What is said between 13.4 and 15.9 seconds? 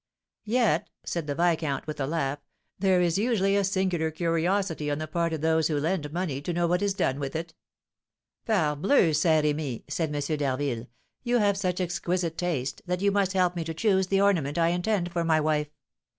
me to choose the ornament I intend for my wife.